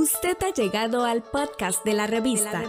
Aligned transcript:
Usted 0.00 0.36
ha 0.44 0.54
llegado 0.54 1.04
al 1.04 1.24
podcast 1.24 1.84
de 1.84 1.92
la 1.92 2.06
revista, 2.06 2.62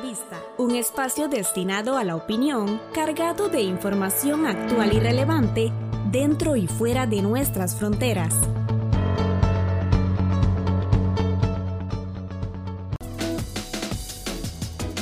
un 0.58 0.74
espacio 0.74 1.28
destinado 1.28 1.96
a 1.96 2.04
la 2.04 2.16
opinión, 2.16 2.82
cargado 2.92 3.50
de 3.50 3.62
información 3.62 4.48
actual 4.48 4.94
y 4.94 5.00
relevante 5.00 5.72
dentro 6.12 6.56
y 6.56 6.66
fuera 6.66 7.06
de 7.06 7.22
nuestras 7.22 7.76
fronteras. 7.76 8.34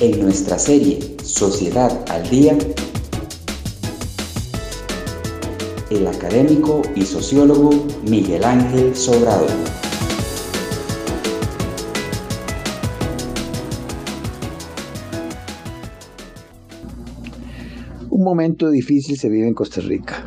En 0.01 0.21
nuestra 0.21 0.59
serie 0.59 1.15
Sociedad 1.23 1.97
al 2.09 2.29
Día, 2.29 2.57
el 5.89 6.07
académico 6.07 6.81
y 6.93 7.05
sociólogo 7.05 7.69
Miguel 8.03 8.43
Ángel 8.43 8.97
Sobrado. 8.97 9.47
Un 18.17 18.23
momento 18.23 18.71
difícil 18.71 19.15
se 19.15 19.29
vive 19.29 19.47
en 19.47 19.53
Costa 19.53 19.79
Rica. 19.79 20.25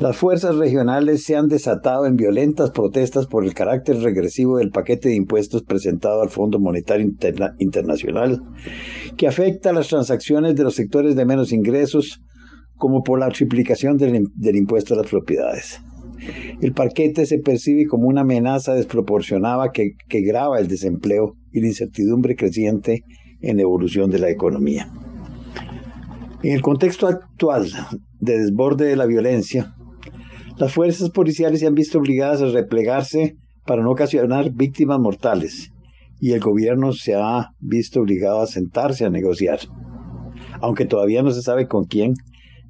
Las 0.00 0.16
fuerzas 0.16 0.56
regionales 0.56 1.22
se 1.22 1.36
han 1.36 1.48
desatado 1.48 2.06
en 2.06 2.16
violentas 2.16 2.70
protestas 2.70 3.26
por 3.26 3.44
el 3.44 3.52
carácter 3.52 3.98
regresivo 3.98 4.56
del 4.56 4.70
paquete 4.70 5.10
de 5.10 5.16
impuestos 5.16 5.64
presentado 5.64 6.22
al 6.22 6.30
Fondo 6.30 6.58
Monetario 6.58 7.06
Internacional, 7.58 8.40
que 9.18 9.28
afecta 9.28 9.74
las 9.74 9.88
transacciones 9.88 10.56
de 10.56 10.64
los 10.64 10.74
sectores 10.74 11.14
de 11.14 11.26
menos 11.26 11.52
ingresos, 11.52 12.22
como 12.76 13.02
por 13.02 13.20
la 13.20 13.28
triplicación 13.28 13.98
del, 13.98 14.28
del 14.34 14.56
impuesto 14.56 14.94
a 14.94 14.96
las 14.96 15.10
propiedades. 15.10 15.78
El 16.62 16.72
paquete 16.72 17.26
se 17.26 17.36
percibe 17.36 17.84
como 17.84 18.08
una 18.08 18.22
amenaza 18.22 18.72
desproporcionada 18.72 19.72
que, 19.72 19.90
que 20.08 20.22
grava 20.22 20.58
el 20.58 20.68
desempleo 20.68 21.36
y 21.52 21.60
la 21.60 21.66
incertidumbre 21.66 22.34
creciente 22.34 23.04
en 23.42 23.56
la 23.56 23.62
evolución 23.62 24.10
de 24.10 24.20
la 24.20 24.30
economía. 24.30 24.90
En 26.42 26.50
el 26.50 26.60
contexto 26.60 27.06
actual 27.06 27.70
de 28.18 28.38
desborde 28.38 28.86
de 28.86 28.96
la 28.96 29.06
violencia, 29.06 29.76
las 30.58 30.72
fuerzas 30.72 31.10
policiales 31.10 31.60
se 31.60 31.68
han 31.68 31.74
visto 31.74 31.98
obligadas 31.98 32.42
a 32.42 32.46
replegarse 32.46 33.36
para 33.64 33.82
no 33.82 33.92
ocasionar 33.92 34.50
víctimas 34.50 34.98
mortales 34.98 35.70
y 36.20 36.32
el 36.32 36.40
gobierno 36.40 36.92
se 36.92 37.14
ha 37.14 37.50
visto 37.60 38.00
obligado 38.00 38.40
a 38.40 38.48
sentarse 38.48 39.04
a 39.04 39.10
negociar, 39.10 39.60
aunque 40.60 40.84
todavía 40.84 41.22
no 41.22 41.30
se 41.30 41.42
sabe 41.42 41.68
con 41.68 41.84
quién, 41.84 42.14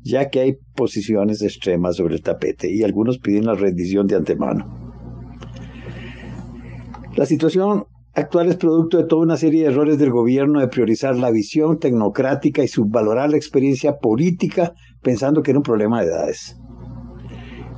ya 0.02 0.28
que 0.28 0.40
hay 0.40 0.58
posiciones 0.74 1.40
extremas 1.40 1.96
sobre 1.96 2.16
el 2.16 2.22
tapete 2.22 2.70
y 2.70 2.82
algunos 2.82 3.18
piden 3.18 3.46
la 3.46 3.54
rendición 3.54 4.06
de 4.06 4.16
antemano. 4.16 4.92
La 7.16 7.24
situación 7.24 7.86
actual 8.14 8.48
es 8.48 8.56
producto 8.56 8.98
de 8.98 9.04
toda 9.04 9.22
una 9.22 9.36
serie 9.36 9.62
de 9.62 9.72
errores 9.72 9.98
del 9.98 10.10
gobierno 10.10 10.60
de 10.60 10.68
priorizar 10.68 11.16
la 11.16 11.30
visión 11.30 11.78
tecnocrática 11.78 12.62
y 12.62 12.68
subvalorar 12.68 13.30
la 13.30 13.36
experiencia 13.36 13.98
política 13.98 14.74
pensando 15.02 15.42
que 15.42 15.52
era 15.52 15.58
un 15.58 15.64
problema 15.64 16.00
de 16.00 16.08
edades. 16.08 16.56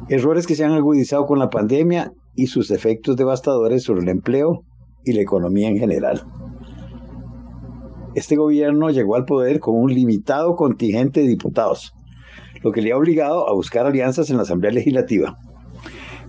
Errores 0.08 0.46
que 0.46 0.54
se 0.54 0.64
han 0.64 0.72
agudizado 0.72 1.26
con 1.26 1.38
la 1.38 1.50
pandemia 1.50 2.12
y 2.34 2.48
sus 2.48 2.70
efectos 2.70 3.16
devastadores 3.16 3.84
sobre 3.84 4.02
el 4.02 4.08
empleo 4.08 4.64
y 5.04 5.12
la 5.12 5.22
economía 5.22 5.68
en 5.68 5.78
general. 5.78 6.22
Este 8.14 8.36
gobierno 8.36 8.90
llegó 8.90 9.16
al 9.16 9.24
poder 9.24 9.60
con 9.60 9.76
un 9.76 9.92
limitado 9.92 10.56
contingente 10.56 11.20
de 11.20 11.28
diputados, 11.28 11.94
lo 12.62 12.72
que 12.72 12.82
le 12.82 12.92
ha 12.92 12.96
obligado 12.96 13.48
a 13.48 13.54
buscar 13.54 13.86
alianzas 13.86 14.30
en 14.30 14.36
la 14.36 14.42
Asamblea 14.42 14.72
Legislativa 14.72 15.38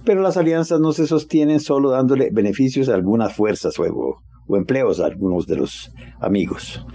pero 0.05 0.21
las 0.21 0.37
alianzas 0.37 0.79
no 0.79 0.91
se 0.91 1.07
sostienen 1.07 1.59
solo 1.59 1.91
dándole 1.91 2.29
beneficios 2.31 2.89
a 2.89 2.95
algunas 2.95 3.35
fuerzas 3.35 3.75
o, 3.79 4.55
empleos 4.55 4.99
a 4.99 5.07
algunos 5.07 5.47
de 5.47 5.57
los 5.57 5.91
amigos. 6.21 6.85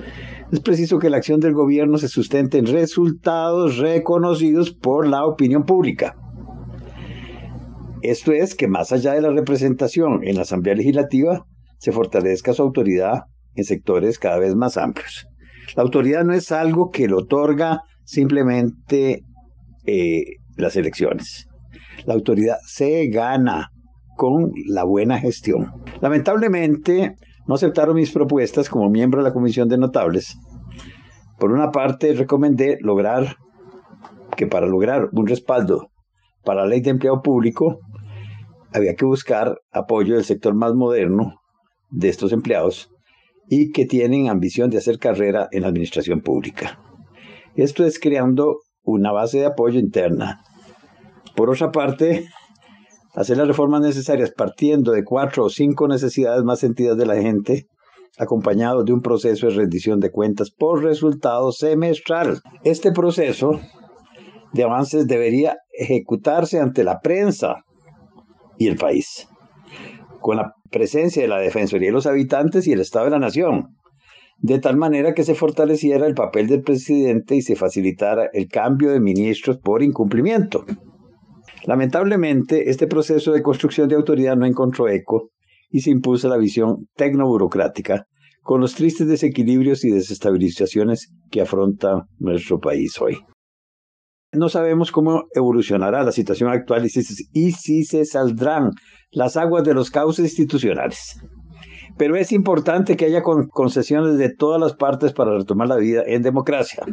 Es 0.53 0.61
preciso 0.61 0.99
que 0.99 1.11
la 1.11 1.17
acción 1.17 1.41
del 1.41 1.53
gobierno 1.53 1.99
se 1.99 2.09
sustente 2.09 2.59
en 2.59 2.67
resultados 2.67 3.79
reconocidos 3.79 4.71
por 4.71 5.07
la 5.07 5.27
opinión 5.27 5.65
pública. 5.65 6.17
Esto 8.03 8.33
es 8.33 8.55
que 8.55 8.69
más 8.69 8.93
allá 8.93 9.13
de 9.13 9.21
la 9.21 9.31
representación 9.31 10.21
en 10.23 10.37
la 10.37 10.43
Asamblea 10.43 10.75
Legislativa, 10.75 11.45
se 11.79 11.93
fortalezca 11.93 12.53
su 12.53 12.63
autoridad 12.63 13.25
en 13.55 13.65
sectores 13.65 14.19
cada 14.19 14.39
vez 14.39 14.55
más 14.55 14.77
amplios. 14.77 15.27
La 15.77 15.83
autoridad 15.83 16.25
no 16.25 16.35
es 16.35 16.53
algo 16.53 16.91
que 16.91 17.09
lo 17.09 17.19
otorga 17.19 17.83
simplemente 18.05 19.25
eh, 19.87 20.25
las 20.57 20.77
elecciones. 20.77 21.50
La 22.07 22.15
autoridad 22.15 22.59
se 22.67 23.09
gana 23.09 23.71
con 24.17 24.53
la 24.67 24.85
buena 24.85 25.19
gestión. 25.19 25.73
Lamentablemente, 26.01 27.17
no 27.47 27.55
aceptaron 27.55 27.97
mis 27.97 28.11
propuestas 28.11 28.69
como 28.69 28.91
miembro 28.91 29.23
de 29.23 29.29
la 29.29 29.35
Comisión 29.35 29.69
de 29.69 29.79
Notables. 29.79 30.37
Por 31.39 31.53
una 31.53 31.71
parte, 31.71 32.13
recomendé 32.13 32.79
lograr 32.81 33.37
que 34.37 34.47
para 34.47 34.67
lograr 34.67 35.09
un 35.13 35.27
respaldo 35.27 35.91
para 36.45 36.63
la 36.63 36.69
ley 36.69 36.81
de 36.81 36.91
empleo 36.91 37.23
público, 37.23 37.81
había 38.73 38.95
que 38.95 39.05
buscar 39.05 39.59
apoyo 39.73 40.15
del 40.15 40.25
sector 40.25 40.55
más 40.55 40.75
moderno 40.75 41.41
de 41.91 42.09
estos 42.09 42.33
empleados 42.33 42.91
y 43.49 43.73
que 43.73 43.85
tienen 43.85 44.29
ambición 44.29 44.71
de 44.71 44.79
hacer 44.79 44.99
carrera 44.99 45.49
en 45.51 45.63
la 45.63 45.69
administración 45.69 46.21
pública. 46.21 46.79
Esto 47.57 47.85
es 47.85 47.99
creando 47.99 48.61
una 48.83 49.13
base 49.13 49.39
de 49.39 49.47
apoyo 49.47 49.79
interna 49.79 50.43
por 51.41 51.49
otra 51.49 51.73
parte, 51.73 52.29
hacer 53.15 53.39
las 53.39 53.49
reformas 53.49 53.81
necesarias 53.81 54.31
partiendo 54.31 54.93
de 54.93 55.05
cuatro 55.05 55.47
o 55.47 55.49
cinco 55.49 55.89
necesidades 55.89 56.45
más 56.45 56.59
sentidas 56.59 56.99
de 56.99 57.07
la 57.07 57.17
gente, 57.17 57.67
acompañado 58.19 58.85
de 58.85 58.93
un 58.93 59.01
proceso 59.01 59.47
de 59.47 59.55
rendición 59.55 60.01
de 60.01 60.11
cuentas 60.11 60.51
por 60.51 60.85
resultado 60.85 61.51
semestral. 61.51 62.43
Este 62.63 62.93
proceso 62.93 63.59
de 64.53 64.65
avances 64.65 65.07
debería 65.07 65.57
ejecutarse 65.73 66.61
ante 66.61 66.85
la 66.85 67.01
prensa 67.01 67.65
y 68.59 68.67
el 68.67 68.77
país, 68.77 69.27
con 70.21 70.37
la 70.37 70.53
presencia 70.71 71.23
de 71.23 71.29
la 71.29 71.39
Defensoría 71.39 71.89
de 71.89 71.95
los 71.95 72.07
habitantes 72.07 72.67
y 72.67 72.73
el 72.73 72.81
Estado 72.81 73.07
de 73.07 73.13
la 73.13 73.19
Nación, 73.19 73.79
de 74.41 74.59
tal 74.59 74.77
manera 74.77 75.15
que 75.15 75.25
se 75.25 75.35
fortaleciera 75.35 76.07
el 76.07 76.13
papel 76.13 76.49
del 76.49 76.61
presidente 76.61 77.35
y 77.35 77.41
se 77.41 77.57
facilitara 77.57 78.29
el 78.31 78.47
cambio 78.47 78.91
de 78.91 79.01
ministros 79.01 79.57
por 79.57 79.83
incumplimiento. 79.83 80.67
Lamentablemente, 81.65 82.71
este 82.71 82.87
proceso 82.87 83.33
de 83.33 83.43
construcción 83.43 83.89
de 83.89 83.97
autoridad 83.97 84.37
no 84.37 84.47
encontró 84.47 84.89
eco 84.89 85.31
y 85.71 85.81
se 85.81 85.91
impuso 85.91 86.29
la 86.29 86.37
visión 86.37 86.89
tecnoburocrática 86.97 88.07
con 88.43 88.61
los 88.61 88.75
tristes 88.75 89.07
desequilibrios 89.07 89.85
y 89.85 89.91
desestabilizaciones 89.91 91.13
que 91.31 91.43
afronta 91.43 92.07
nuestro 92.19 92.59
país 92.59 93.01
hoy. 93.01 93.19
No 94.33 94.49
sabemos 94.49 94.93
cómo 94.93 95.25
evolucionará 95.35 96.03
la 96.05 96.13
situación 96.13 96.51
actual 96.51 96.87
y 96.87 97.53
si, 97.53 97.85
se 97.85 98.05
saldrán 98.05 98.71
las 99.11 99.37
aguas 99.37 99.65
de 99.65 99.75
los 99.75 99.91
cauces 99.91 100.25
institucionales. 100.25 101.21
Pero 101.99 102.17
es 102.17 102.31
importante 102.33 102.97
que 102.97 103.07
haya 103.07 103.23
concesiones 103.23 104.17
de 104.19 104.33
todas 104.33 104.61
las 104.61 104.75
partes 104.75 105.13
para 105.13 105.37
retomar 105.37 105.69
la 105.69 105.77
vida 105.77 106.03
en 106.07 106.23
democracia. 106.23 106.85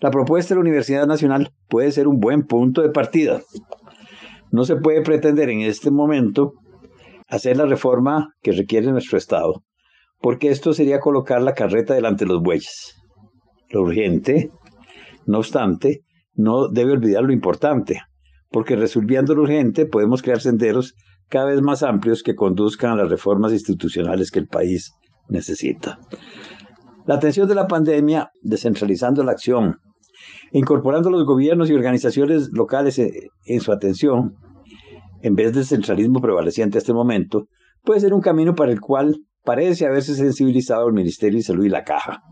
La 0.00 0.10
propuesta 0.10 0.50
de 0.50 0.56
la 0.56 0.62
Universidad 0.62 1.06
Nacional 1.06 1.52
puede 1.68 1.92
ser 1.92 2.08
un 2.08 2.18
buen 2.18 2.42
punto 2.42 2.82
de 2.82 2.90
partida. 2.90 3.40
No 4.56 4.64
se 4.64 4.76
puede 4.76 5.02
pretender 5.02 5.50
en 5.50 5.60
este 5.60 5.90
momento 5.90 6.54
hacer 7.28 7.58
la 7.58 7.66
reforma 7.66 8.30
que 8.40 8.52
requiere 8.52 8.90
nuestro 8.90 9.18
Estado, 9.18 9.62
porque 10.22 10.48
esto 10.48 10.72
sería 10.72 10.98
colocar 10.98 11.42
la 11.42 11.52
carreta 11.52 11.92
delante 11.92 12.24
de 12.24 12.32
los 12.32 12.42
bueyes. 12.42 12.94
Lo 13.68 13.82
urgente, 13.82 14.50
no 15.26 15.40
obstante, 15.40 16.04
no 16.32 16.68
debe 16.68 16.92
olvidar 16.92 17.22
lo 17.24 17.34
importante, 17.34 18.00
porque 18.48 18.76
resolviendo 18.76 19.34
lo 19.34 19.42
urgente 19.42 19.84
podemos 19.84 20.22
crear 20.22 20.40
senderos 20.40 20.94
cada 21.28 21.50
vez 21.50 21.60
más 21.60 21.82
amplios 21.82 22.22
que 22.22 22.34
conduzcan 22.34 22.92
a 22.92 22.96
las 22.96 23.10
reformas 23.10 23.52
institucionales 23.52 24.30
que 24.30 24.38
el 24.38 24.46
país 24.46 24.94
necesita. 25.28 25.98
La 27.04 27.16
atención 27.16 27.46
de 27.46 27.56
la 27.56 27.66
pandemia, 27.66 28.30
descentralizando 28.40 29.22
la 29.22 29.32
acción, 29.32 29.76
incorporando 30.52 31.10
los 31.10 31.26
gobiernos 31.26 31.68
y 31.68 31.74
organizaciones 31.74 32.48
locales 32.54 32.98
en, 32.98 33.60
su 33.60 33.70
atención, 33.70 34.34
en 35.22 35.34
vez 35.34 35.52
del 35.52 35.64
centralismo 35.64 36.20
prevaleciente 36.20 36.78
hasta 36.78 36.92
este 36.92 36.94
momento, 36.94 37.48
puede 37.82 38.00
ser 38.00 38.14
un 38.14 38.20
camino 38.20 38.54
para 38.54 38.72
el 38.72 38.80
cual 38.80 39.16
parece 39.44 39.86
haberse 39.86 40.14
sensibilizado 40.14 40.86
el 40.88 40.94
Ministerio 40.94 41.38
de 41.38 41.44
Salud 41.44 41.64
y 41.64 41.70
la 41.70 41.84
Caja. 41.84 42.22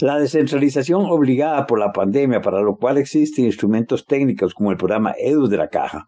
La 0.00 0.18
descentralización 0.18 1.06
obligada 1.06 1.66
por 1.66 1.78
la 1.78 1.92
pandemia, 1.92 2.40
para 2.40 2.60
lo 2.62 2.76
cual 2.76 2.98
existen 2.98 3.44
instrumentos 3.44 4.06
técnicos 4.06 4.54
como 4.54 4.72
el 4.72 4.76
programa 4.76 5.14
EDU 5.16 5.46
de 5.46 5.56
la 5.56 5.68
Caja, 5.68 6.06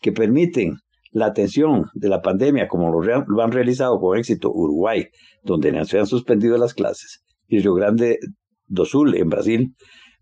que 0.00 0.12
permiten 0.12 0.76
la 1.12 1.26
atención 1.26 1.86
de 1.94 2.08
la 2.08 2.20
pandemia 2.20 2.68
como 2.68 2.90
lo, 2.90 3.42
han 3.42 3.52
realizado 3.52 3.98
con 4.00 4.18
éxito 4.18 4.50
Uruguay, 4.52 5.06
donde 5.44 5.84
se 5.84 5.98
han 5.98 6.06
suspendido 6.06 6.58
las 6.58 6.74
clases, 6.74 7.22
y 7.46 7.60
Río 7.60 7.74
Grande 7.74 8.18
do 8.66 8.84
Sul 8.84 9.14
en 9.14 9.28
Brasil, 9.28 9.74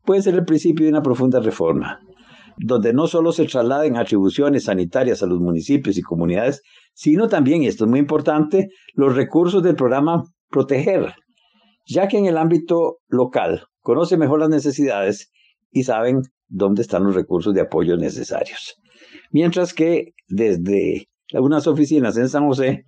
puede 0.04 0.22
ser 0.22 0.34
el 0.34 0.44
principio 0.44 0.84
de 0.84 0.92
una 0.92 1.02
profunda 1.02 1.40
reforma. 1.40 2.00
Donde 2.62 2.92
no 2.92 3.06
solo 3.06 3.32
se 3.32 3.46
trasladen 3.46 3.96
atribuciones 3.96 4.64
sanitarias 4.64 5.22
a 5.22 5.26
los 5.26 5.40
municipios 5.40 5.96
y 5.96 6.02
comunidades, 6.02 6.62
sino 6.92 7.28
también, 7.28 7.62
y 7.62 7.66
esto 7.66 7.84
es 7.84 7.90
muy 7.90 8.00
importante, 8.00 8.68
los 8.94 9.16
recursos 9.16 9.62
del 9.62 9.76
programa 9.76 10.24
Proteger, 10.50 11.14
ya 11.86 12.06
que 12.06 12.18
en 12.18 12.26
el 12.26 12.36
ámbito 12.36 12.98
local 13.08 13.64
conoce 13.80 14.18
mejor 14.18 14.40
las 14.40 14.50
necesidades 14.50 15.30
y 15.70 15.84
saben 15.84 16.20
dónde 16.48 16.82
están 16.82 17.04
los 17.04 17.14
recursos 17.14 17.54
de 17.54 17.62
apoyo 17.62 17.96
necesarios. 17.96 18.76
Mientras 19.30 19.72
que 19.72 20.12
desde 20.28 21.08
algunas 21.32 21.66
oficinas 21.66 22.18
en 22.18 22.28
San 22.28 22.46
José, 22.46 22.84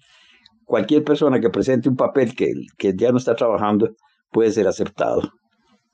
cualquier 0.64 1.02
persona 1.02 1.40
que 1.40 1.48
presente 1.48 1.88
un 1.88 1.96
papel 1.96 2.34
que, 2.34 2.52
que 2.76 2.92
ya 2.94 3.10
no 3.10 3.18
está 3.18 3.34
trabajando 3.34 3.94
puede 4.30 4.50
ser 4.50 4.66
aceptado 4.66 5.32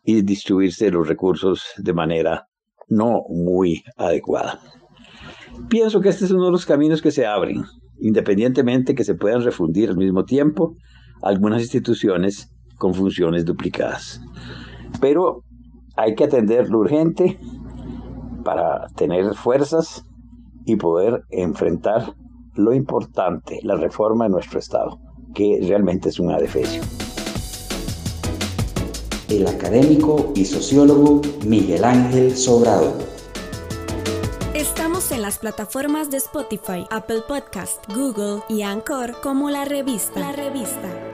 y 0.02 0.22
distribuirse 0.22 0.90
los 0.90 1.06
recursos 1.06 1.62
de 1.76 1.92
manera 1.92 2.48
no 2.88 3.22
muy 3.28 3.84
adecuada. 3.96 4.60
Pienso 5.68 6.00
que 6.00 6.08
este 6.08 6.24
es 6.24 6.30
uno 6.30 6.46
de 6.46 6.52
los 6.52 6.66
caminos 6.66 7.02
que 7.02 7.10
se 7.10 7.26
abren, 7.26 7.64
independientemente 8.00 8.94
que 8.94 9.04
se 9.04 9.14
puedan 9.14 9.42
refundir 9.42 9.90
al 9.90 9.96
mismo 9.96 10.24
tiempo 10.24 10.76
algunas 11.22 11.62
instituciones 11.62 12.50
con 12.76 12.94
funciones 12.94 13.44
duplicadas. 13.44 14.20
Pero 15.00 15.42
hay 15.96 16.14
que 16.14 16.24
atender 16.24 16.70
lo 16.70 16.78
urgente 16.78 17.38
para 18.44 18.86
tener 18.96 19.34
fuerzas 19.34 20.04
y 20.64 20.76
poder 20.76 21.22
enfrentar 21.30 22.14
lo 22.54 22.72
importante, 22.72 23.60
la 23.62 23.76
reforma 23.76 24.24
de 24.24 24.30
nuestro 24.30 24.58
Estado, 24.58 25.00
que 25.34 25.58
realmente 25.62 26.08
es 26.08 26.18
un 26.18 26.30
adefesio. 26.30 26.82
El 29.28 29.46
académico 29.46 30.32
y 30.34 30.46
sociólogo 30.46 31.20
Miguel 31.44 31.84
Ángel 31.84 32.34
Sobrado. 32.34 32.94
Estamos 34.54 35.12
en 35.12 35.20
las 35.20 35.38
plataformas 35.38 36.10
de 36.10 36.16
Spotify, 36.16 36.86
Apple 36.90 37.20
Podcast, 37.28 37.84
Google 37.94 38.42
y 38.48 38.62
Anchor 38.62 39.20
como 39.20 39.50
la 39.50 39.66
revista. 39.66 40.18
La 40.18 40.32
revista. 40.32 41.07